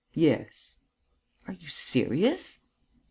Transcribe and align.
"Yes." 0.15 0.79
"Are 1.47 1.53
you 1.53 1.67
serious?" 1.67 2.59